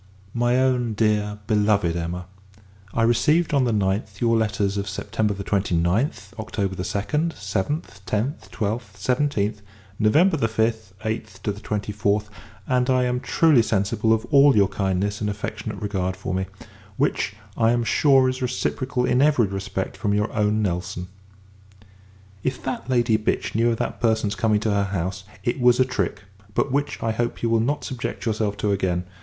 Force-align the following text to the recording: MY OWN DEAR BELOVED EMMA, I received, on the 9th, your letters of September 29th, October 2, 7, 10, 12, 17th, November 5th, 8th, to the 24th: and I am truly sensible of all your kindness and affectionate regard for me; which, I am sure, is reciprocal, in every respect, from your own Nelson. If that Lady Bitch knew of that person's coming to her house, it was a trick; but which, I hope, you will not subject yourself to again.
MY 0.33 0.57
OWN 0.59 0.93
DEAR 0.95 1.37
BELOVED 1.45 1.95
EMMA, 1.95 2.25
I 2.91 3.03
received, 3.03 3.53
on 3.53 3.65
the 3.65 3.71
9th, 3.71 4.19
your 4.19 4.35
letters 4.35 4.75
of 4.75 4.89
September 4.89 5.35
29th, 5.35 6.33
October 6.39 6.73
2, 6.73 7.29
7, 7.35 7.81
10, 8.07 8.35
12, 8.51 8.93
17th, 8.97 9.57
November 9.99 10.37
5th, 10.37 10.93
8th, 11.03 11.43
to 11.43 11.51
the 11.51 11.59
24th: 11.61 12.29
and 12.65 12.89
I 12.89 13.03
am 13.03 13.19
truly 13.19 13.61
sensible 13.61 14.11
of 14.11 14.25
all 14.31 14.55
your 14.55 14.69
kindness 14.69 15.21
and 15.21 15.29
affectionate 15.29 15.79
regard 15.79 16.15
for 16.17 16.33
me; 16.33 16.47
which, 16.97 17.35
I 17.55 17.69
am 17.71 17.83
sure, 17.83 18.27
is 18.27 18.41
reciprocal, 18.41 19.05
in 19.05 19.21
every 19.21 19.45
respect, 19.45 19.95
from 19.95 20.15
your 20.15 20.33
own 20.33 20.63
Nelson. 20.63 21.09
If 22.41 22.63
that 22.63 22.89
Lady 22.89 23.17
Bitch 23.19 23.53
knew 23.53 23.69
of 23.69 23.77
that 23.77 24.01
person's 24.01 24.33
coming 24.33 24.61
to 24.61 24.71
her 24.71 24.85
house, 24.85 25.25
it 25.43 25.59
was 25.59 25.79
a 25.79 25.85
trick; 25.85 26.23
but 26.55 26.71
which, 26.71 27.03
I 27.03 27.11
hope, 27.11 27.43
you 27.43 27.51
will 27.51 27.59
not 27.59 27.83
subject 27.83 28.25
yourself 28.25 28.57
to 28.57 28.71
again. 28.71 29.03